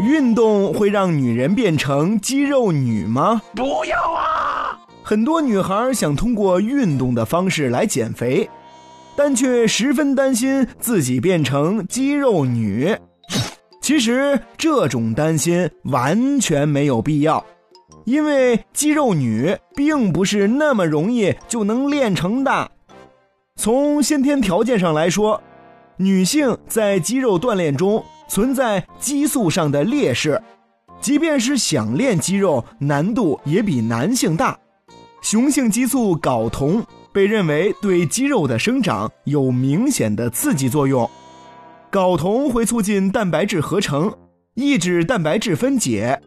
[0.00, 3.40] 运动会让女人变成肌肉女吗？
[3.54, 4.78] 不要啊！
[5.02, 8.48] 很多女孩想通过运动的方式来减肥，
[9.16, 12.96] 但却十分担心自己变成肌肉女。
[13.80, 17.44] 其实这种担心完全没有必要，
[18.04, 22.70] 因为肌肉女并不是那么容易就能练成的。
[23.56, 25.40] 从先天条件上来说，
[25.96, 28.04] 女性在肌肉锻炼中。
[28.28, 30.42] 存在激素上的劣势，
[31.02, 34.58] 即便是想练肌肉，难度也比男性大。
[35.20, 41.06] 雄性激素睾酮被认为对肌肉的生长有明显的刺激作用。
[41.90, 44.10] 睾酮会促进蛋白质合成，
[44.54, 46.18] 抑制蛋白质分解，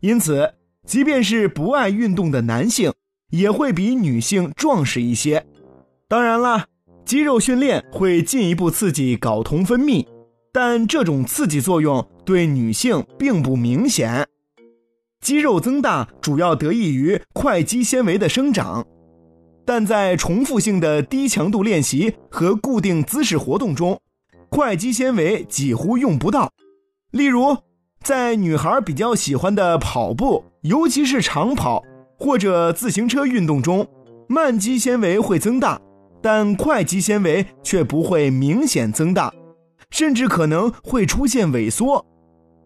[0.00, 0.52] 因此，
[0.86, 2.92] 即便是不爱运动的男性，
[3.30, 5.46] 也会比女性壮实一些。
[6.08, 6.66] 当然啦，
[7.04, 10.06] 肌肉训练会进一步刺激睾酮分泌。
[10.52, 14.24] 但这种刺激作用对女性并不明显。
[15.20, 18.86] 肌肉增大主要得益于块肌纤维的生长，
[19.64, 24.00] 但在重复性的低强度练习和固定姿势活动中，
[24.48, 26.52] 快肌纤维几乎用不到。
[27.10, 27.56] 例如，
[28.04, 31.82] 在女孩比较喜欢的跑步，尤其是长跑
[32.16, 33.88] 或者自行车运动中，
[34.28, 35.80] 慢肌纤维会增大，
[36.24, 39.30] 但快肌纤维却不会明显增大。
[39.90, 42.02] 甚至可能会出现萎缩。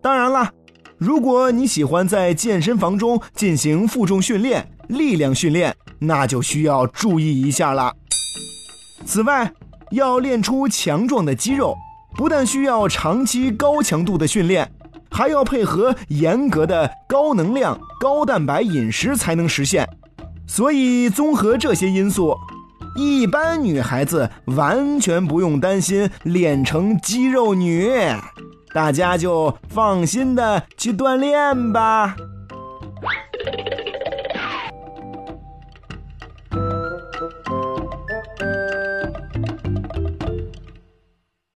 [0.01, 0.53] 当然了，
[0.97, 7.93] 如果你喜欢在健身房中进行负重训练、力量训练，那就需要注意一下了。
[9.05, 9.53] 此外，
[9.91, 11.77] 要练出强壮的肌肉，
[12.17, 14.71] 不但需要长期高强度的训练，
[15.11, 19.85] 还要配合严格的高能量、高蛋白饮食才能实现。
[20.47, 22.35] 所以，综合这些因素。
[22.95, 27.91] 一般女孩子完全不用担心练成肌肉女，
[28.73, 32.17] 大家就放心的去锻炼吧。